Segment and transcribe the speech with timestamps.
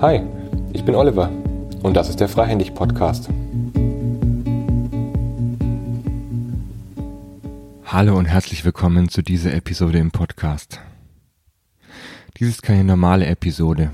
[0.00, 0.20] Hi,
[0.72, 1.30] ich bin Oliver
[1.82, 3.28] und das ist der Freihändig Podcast.
[7.84, 10.78] Hallo und herzlich willkommen zu dieser Episode im Podcast.
[12.38, 13.90] Dies ist keine normale Episode,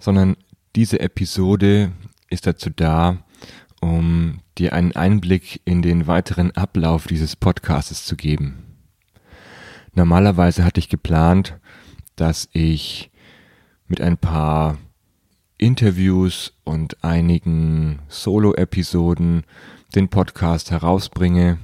[0.00, 0.36] sondern
[0.74, 1.92] diese Episode
[2.30, 3.18] ist dazu da,
[3.80, 8.71] um dir einen Einblick in den weiteren Ablauf dieses Podcastes zu geben.
[9.94, 11.58] Normalerweise hatte ich geplant,
[12.16, 13.10] dass ich
[13.88, 14.78] mit ein paar
[15.58, 19.44] Interviews und einigen Solo-Episoden
[19.94, 21.58] den Podcast herausbringe,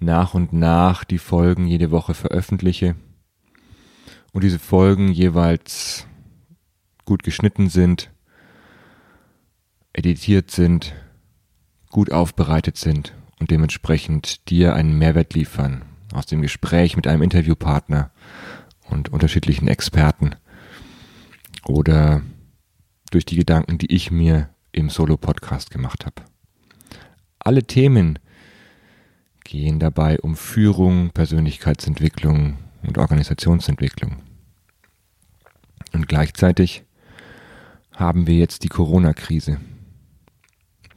[0.00, 2.96] nach und nach die Folgen jede Woche veröffentliche
[4.32, 6.06] und diese Folgen jeweils
[7.04, 8.10] gut geschnitten sind,
[9.92, 10.94] editiert sind,
[11.90, 15.82] gut aufbereitet sind und dementsprechend dir einen Mehrwert liefern
[16.12, 18.10] aus dem Gespräch mit einem Interviewpartner
[18.88, 20.34] und unterschiedlichen Experten
[21.64, 22.22] oder
[23.10, 26.22] durch die Gedanken, die ich mir im Solo-Podcast gemacht habe.
[27.38, 28.18] Alle Themen
[29.44, 34.22] gehen dabei um Führung, Persönlichkeitsentwicklung und Organisationsentwicklung.
[35.92, 36.84] Und gleichzeitig
[37.92, 39.60] haben wir jetzt die Corona-Krise.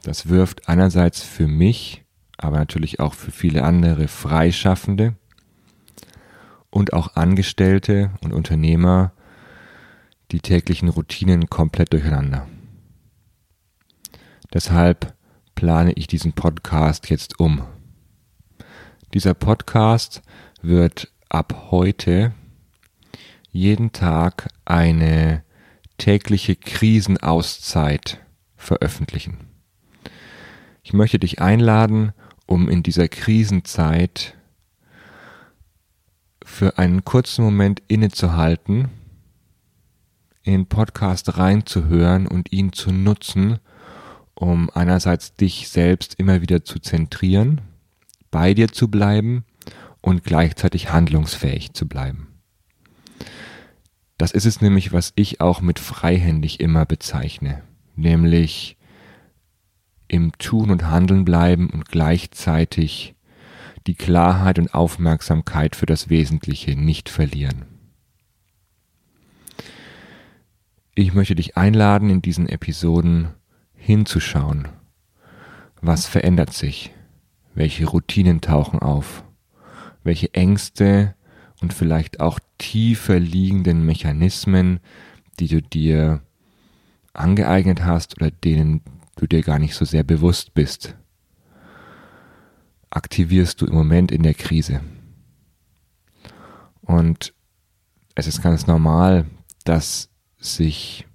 [0.02, 2.04] Das wirft einerseits für mich,
[2.38, 5.14] aber natürlich auch für viele andere Freischaffende
[6.70, 9.12] und auch Angestellte und Unternehmer
[10.32, 12.46] die täglichen Routinen komplett durcheinander.
[14.52, 15.14] Deshalb
[15.54, 17.62] plane ich diesen Podcast jetzt um.
[19.14, 20.22] Dieser Podcast
[20.60, 22.32] wird ab heute
[23.50, 25.42] jeden Tag eine
[25.98, 28.18] tägliche Krisenauszeit
[28.56, 29.38] veröffentlichen.
[30.82, 32.12] Ich möchte dich einladen,
[32.46, 34.34] um in dieser Krisenzeit
[36.44, 38.88] für einen kurzen Moment innezuhalten,
[40.42, 43.58] in Podcast reinzuhören und ihn zu nutzen,
[44.34, 47.62] um einerseits dich selbst immer wieder zu zentrieren,
[48.30, 49.44] bei dir zu bleiben
[50.02, 52.28] und gleichzeitig handlungsfähig zu bleiben.
[54.18, 57.62] Das ist es nämlich, was ich auch mit freihändig immer bezeichne,
[57.96, 58.76] nämlich
[60.08, 63.14] im Tun und Handeln bleiben und gleichzeitig
[63.86, 67.64] die Klarheit und Aufmerksamkeit für das Wesentliche nicht verlieren.
[70.94, 73.28] Ich möchte dich einladen, in diesen Episoden
[73.74, 74.68] hinzuschauen.
[75.80, 76.92] Was verändert sich?
[77.54, 79.24] Welche Routinen tauchen auf?
[80.02, 81.14] Welche Ängste
[81.60, 84.80] und vielleicht auch tiefer liegenden Mechanismen,
[85.38, 86.22] die du dir
[87.12, 88.80] angeeignet hast oder denen
[89.16, 90.94] du dir gar nicht so sehr bewusst bist,
[92.90, 94.80] aktivierst du im Moment in der Krise.
[96.82, 97.34] Und
[98.14, 99.26] es ist ganz normal,
[99.64, 101.06] dass sich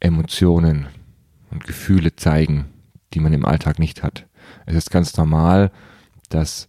[0.00, 0.86] Emotionen
[1.50, 2.66] und Gefühle zeigen,
[3.14, 4.26] die man im Alltag nicht hat.
[4.66, 5.70] Es ist ganz normal,
[6.28, 6.68] dass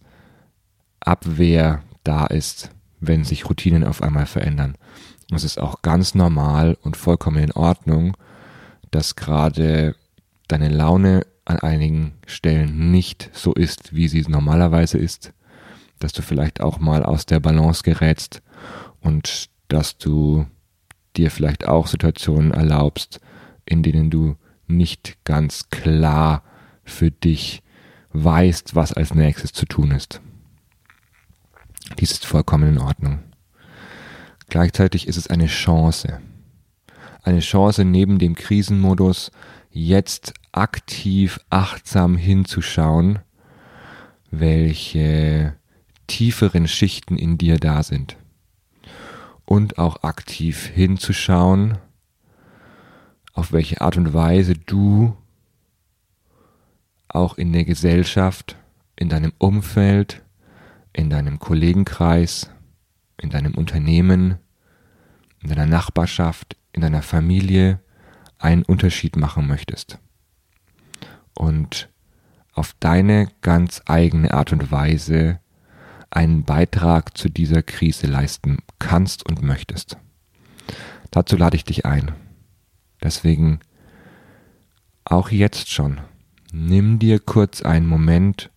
[1.00, 4.76] Abwehr da ist, wenn sich Routinen auf einmal verändern.
[5.30, 8.16] Und es ist auch ganz normal und vollkommen in Ordnung,
[8.96, 9.94] dass gerade
[10.48, 15.34] deine Laune an einigen Stellen nicht so ist, wie sie normalerweise ist,
[15.98, 18.40] dass du vielleicht auch mal aus der Balance gerätst
[19.02, 20.46] und dass du
[21.14, 23.20] dir vielleicht auch Situationen erlaubst,
[23.66, 24.36] in denen du
[24.66, 26.42] nicht ganz klar
[26.82, 27.62] für dich
[28.14, 30.22] weißt, was als nächstes zu tun ist.
[31.98, 33.18] Dies ist vollkommen in Ordnung.
[34.48, 36.18] Gleichzeitig ist es eine Chance.
[37.26, 39.32] Eine Chance neben dem Krisenmodus
[39.72, 43.18] jetzt aktiv achtsam hinzuschauen,
[44.30, 45.56] welche
[46.06, 48.16] tieferen Schichten in dir da sind.
[49.44, 51.78] Und auch aktiv hinzuschauen,
[53.32, 55.16] auf welche Art und Weise du
[57.08, 58.56] auch in der Gesellschaft,
[58.94, 60.22] in deinem Umfeld,
[60.92, 62.52] in deinem Kollegenkreis,
[63.20, 64.36] in deinem Unternehmen,
[65.42, 67.80] in deiner Nachbarschaft, in deiner Familie
[68.38, 69.98] einen Unterschied machen möchtest.
[71.34, 71.88] Und
[72.52, 75.40] auf deine ganz eigene Art und Weise
[76.10, 79.96] einen Beitrag zu dieser Krise leisten kannst und möchtest.
[81.10, 82.12] Dazu lade ich dich ein.
[83.02, 83.60] Deswegen
[85.04, 86.00] auch jetzt schon,
[86.52, 88.50] nimm dir kurz einen Moment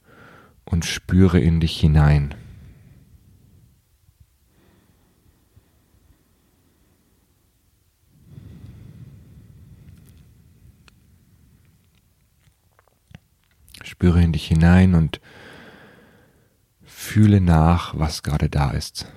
[0.66, 2.36] und spüre in dich hinein.
[14.00, 15.20] spüre in dich hinein und
[16.84, 19.12] fühle nach, was gerade da ist.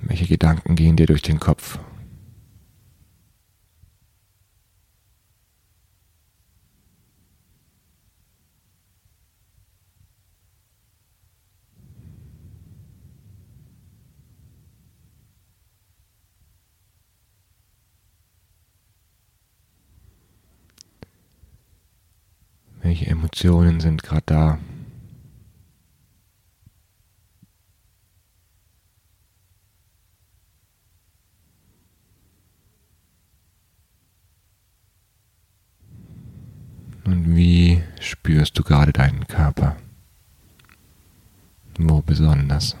[0.00, 1.78] Welche Gedanken gehen dir durch den Kopf?
[22.90, 24.58] Welche Emotionen sind gerade da?
[37.04, 39.76] Und wie spürst du gerade deinen Körper?
[41.78, 42.74] Wo besonders?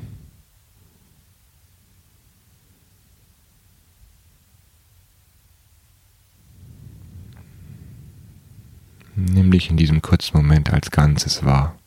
[9.60, 11.78] Dich in diesem kurzen Moment als Ganzes wahr.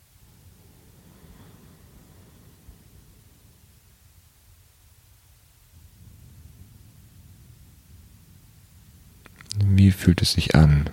[9.57, 10.87] Wie fühlt es sich an,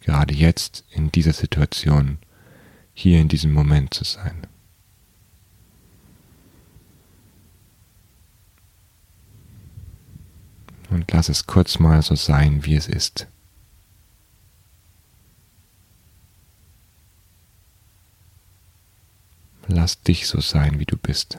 [0.00, 2.18] gerade jetzt in dieser Situation,
[2.92, 4.48] hier in diesem Moment zu sein?
[10.90, 13.28] Und lass es kurz mal so sein, wie es ist.
[19.84, 21.36] Lass dich so sein, wie du bist.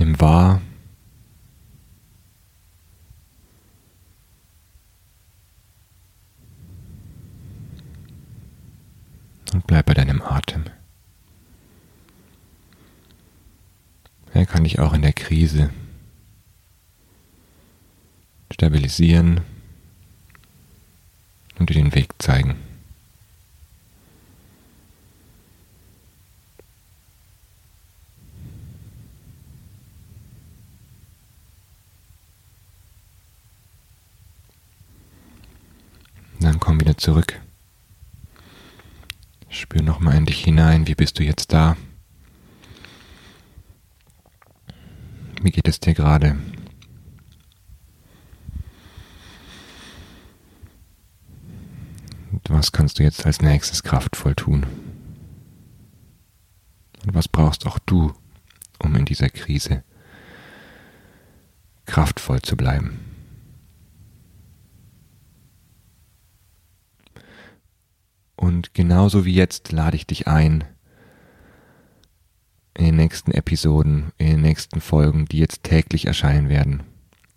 [0.00, 0.62] Nimm wahr,
[9.52, 10.64] und bleib bei deinem Atem.
[14.32, 15.68] Er kann dich auch in der Krise
[18.50, 19.42] stabilisieren
[21.58, 22.69] und dir den Weg zeigen.
[37.00, 37.40] Zurück.
[39.48, 40.86] Spür nochmal in dich hinein.
[40.86, 41.76] Wie bist du jetzt da?
[45.42, 46.36] Wie geht es dir gerade?
[52.30, 54.66] Und was kannst du jetzt als nächstes kraftvoll tun?
[57.04, 58.12] Und was brauchst auch du,
[58.78, 59.82] um in dieser Krise
[61.86, 63.09] kraftvoll zu bleiben?
[68.40, 70.64] Und genauso wie jetzt lade ich dich ein,
[72.72, 76.82] in den nächsten Episoden, in den nächsten Folgen, die jetzt täglich erscheinen werden,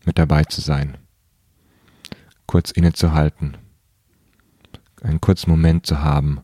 [0.06, 0.98] mit dabei zu sein.
[2.46, 3.58] Kurz innezuhalten,
[5.02, 6.40] einen kurzen Moment zu haben,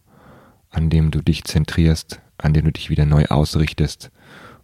[0.70, 4.12] an dem du dich zentrierst, an dem du dich wieder neu ausrichtest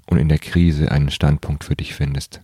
[0.07, 2.41] und in der Krise einen Standpunkt für dich findest.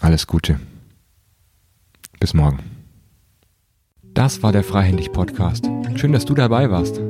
[0.00, 0.60] Alles Gute.
[2.20, 2.58] Bis morgen.
[4.12, 5.70] Das war der Freihändig Podcast.
[5.94, 7.00] Schön, dass du dabei warst.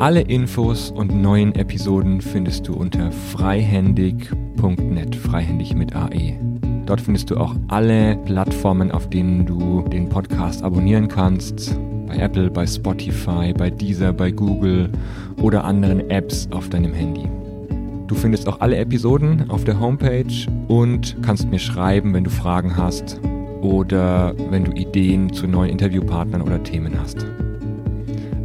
[0.00, 6.40] Alle Infos und neuen Episoden findest du unter freihändig.net, freihändig mit AE.
[6.84, 11.78] Dort findest du auch alle Plattformen, auf denen du den Podcast abonnieren kannst.
[12.08, 14.90] Bei Apple, bei Spotify, bei Deezer, bei Google
[15.40, 17.28] oder anderen Apps auf deinem Handy.
[18.08, 22.76] Du findest auch alle Episoden auf der Homepage und kannst mir schreiben, wenn du Fragen
[22.76, 23.20] hast
[23.62, 27.26] oder wenn du Ideen zu neuen Interviewpartnern oder Themen hast.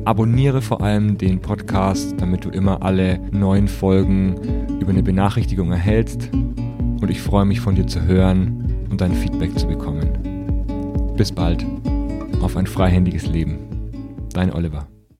[0.03, 4.35] Abonniere vor allem den Podcast, damit du immer alle neuen Folgen
[4.79, 6.29] über eine Benachrichtigung erhältst.
[6.33, 11.13] Und ich freue mich von dir zu hören und dein Feedback zu bekommen.
[11.17, 11.65] Bis bald.
[12.41, 13.59] Auf ein freihändiges Leben.
[14.33, 14.90] Dein Oliver.